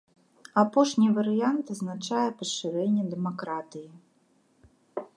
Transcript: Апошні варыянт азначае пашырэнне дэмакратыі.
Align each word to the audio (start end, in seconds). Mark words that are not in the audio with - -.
Апошні 0.61 1.07
варыянт 1.17 1.65
азначае 1.75 2.25
пашырэнне 2.41 3.03
дэмакратыі. 3.15 3.89